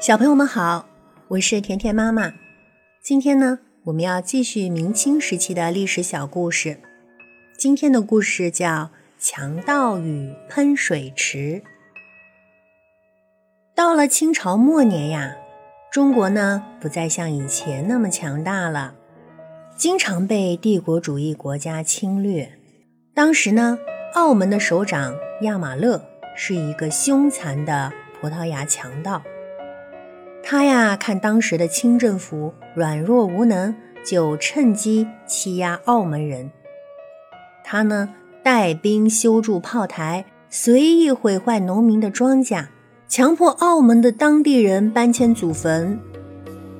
[0.00, 0.86] 小朋友们好，
[1.26, 2.32] 我是甜甜妈妈。
[3.02, 6.78] 今天呢，我们要继续明清时期的历史小故事。
[7.58, 8.68] 今天的故事叫
[9.18, 11.38] 《强盗与喷水池》。
[13.74, 15.34] 到了清朝末年呀，
[15.90, 18.94] 中国呢不再像以前那么强大了，
[19.76, 22.52] 经常被帝国主义国家侵略。
[23.16, 23.76] 当时呢，
[24.14, 26.00] 澳门的首长亚马勒
[26.36, 29.20] 是一个凶残的葡萄牙强盗。
[30.50, 36.50] 他呀，看当时的清政府软弱无能，就趁机欺压澳门人。
[37.62, 38.08] 他呢，
[38.42, 42.64] 带兵修筑炮台，随意毁坏农民的庄稼，
[43.06, 46.00] 强迫澳门的当地人搬迁祖坟。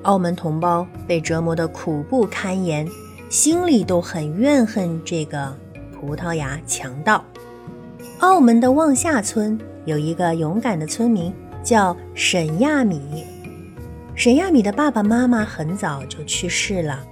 [0.04, 2.88] 澳门同胞被折磨得苦不堪言，
[3.28, 5.54] 心里都很怨恨这个
[5.92, 7.22] 葡萄牙强盗。
[8.20, 11.30] 澳门的望下村有一个勇敢的村民，
[11.62, 13.26] 叫沈亚米。
[14.18, 17.06] 沈亚米的爸爸妈妈很早就去世了，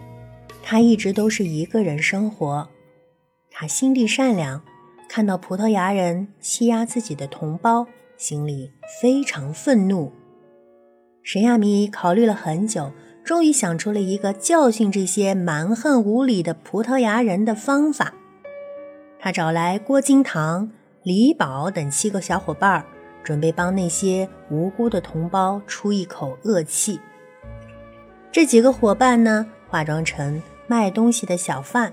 [0.60, 2.68] 他一直都是一个人生活。
[3.48, 4.60] 他心地善良，
[5.08, 10.12] 看到葡萄牙人欺压自己的同胞，心里非常愤怒。
[11.22, 12.90] 沈亚米考虑了很久，
[13.24, 18.14] 终于想出了一个教训这些蛮横无理的葡萄牙人的方法。
[19.20, 20.72] 他找来郭金堂、
[21.04, 22.84] 李宝等七个小伙伴儿。
[23.26, 27.00] 准备帮那些无辜的同胞出一口恶气。
[28.30, 31.92] 这几个伙伴呢，化妆成卖东西的小贩，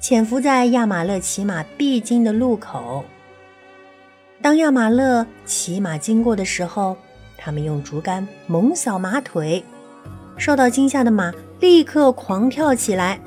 [0.00, 3.04] 潜伏在亚马勒骑马必经的路口。
[4.40, 6.96] 当亚马勒骑马经过的时候，
[7.36, 9.62] 他们用竹竿猛扫马腿，
[10.38, 13.20] 受到惊吓的马立刻狂跳起来。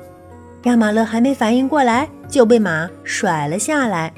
[0.64, 4.12] 亚马勒还没反应过来，就被马甩了下来。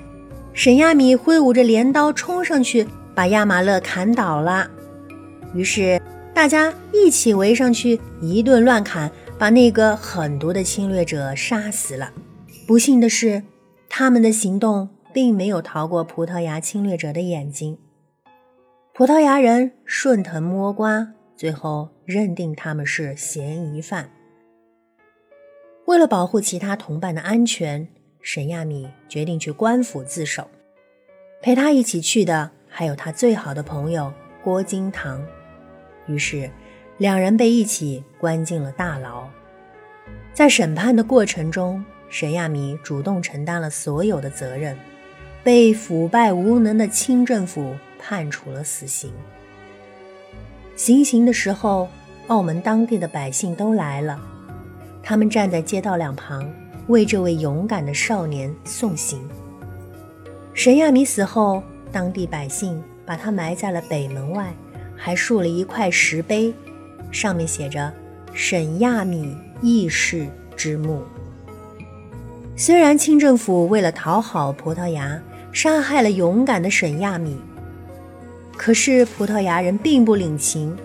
[0.57, 4.71] 沈亚米挥舞着镰刀冲上去，把亚马勒砍倒了。
[5.53, 6.01] 于是
[6.33, 12.13] 大家一起围上去，一顿乱砍，把那个狠毒的侵略者杀死了。
[12.69, 13.43] 不幸的是，
[13.89, 17.77] 他们的行动并没有逃过葡萄牙侵略者的眼睛。
[18.93, 24.09] 葡萄牙人顺藤摸瓜，最后认定他们是嫌疑犯。
[25.87, 27.89] 为了保护其他同伴的安全。
[28.25, 30.49] 沈亚米决定去官府自首，
[31.43, 34.11] 陪他一起去的还有他最好的朋友
[34.43, 35.23] 郭金堂。
[36.07, 36.51] 于是，
[36.97, 39.29] 两人被一起关进了大牢。
[40.33, 44.75] 在审判的过程中，沈亚米主动承担了所有的责任，
[45.43, 49.13] 被腐败无能的清政府判处了死刑。
[50.77, 51.91] 行刑的时候，
[52.29, 54.19] 澳门当地的百姓都来了，
[55.03, 56.51] 他们站在街道两旁。
[56.89, 59.21] 为这位勇敢的少年送行。
[60.53, 64.55] 沈亚米死后，当地百姓把他埋在了北门外，
[64.97, 66.55] 还竖了一块石碑，
[67.11, 67.93] 上面写着
[68.33, 71.03] “沈亚米义士之墓”。
[72.57, 77.37] 虽然清政府为了讨好葡萄牙，杀害了勇敢的沈亚米，
[78.57, 80.77] 可是葡萄牙人并不领情。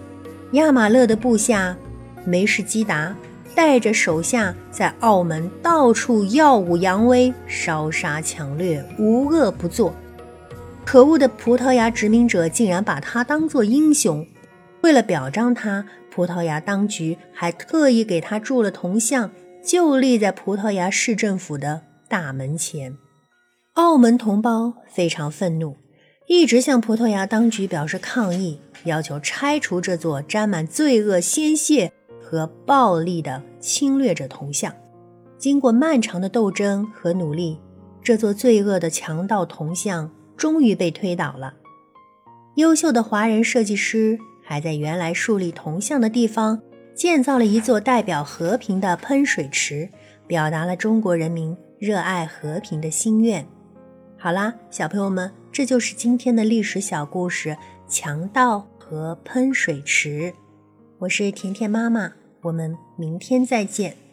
[0.53, 1.77] 亚马勒的部下
[2.25, 3.15] 梅什基达。
[3.55, 9.93] 带着手下在澳门到处耀武扬威，烧杀抢掠，无恶不作。
[10.85, 14.25] 可恶的葡萄牙殖民者竟然把他当作英雄。
[14.81, 19.29] 为了表彰他，葡萄牙当局还特意给他铸了铜像，
[19.63, 22.97] 就立在葡萄牙市政府的大门前。
[23.73, 25.75] 澳门同胞非常愤怒，
[26.27, 31.91] 一直向葡萄牙当局表示抗议，要求拆除这座沾满罪恶鲜血。
[32.29, 34.71] 和暴力的侵略者铜像，
[35.39, 37.59] 经过漫长的斗争和努力，
[38.03, 41.55] 这座罪恶的强盗铜像终于被推倒了。
[42.57, 46.61] 优秀的华人设计师还在原来树立铜像的地方
[46.93, 49.89] 建造了一座代表和平的喷水池，
[50.27, 53.43] 表达了中国人民热爱和平的心愿。
[54.19, 57.57] 好啦，小朋友们，这就是今天的历史小故事——
[57.89, 60.31] 强盗和喷水池。
[60.99, 62.18] 我是甜甜妈妈。
[62.41, 64.08] 我们明天再见。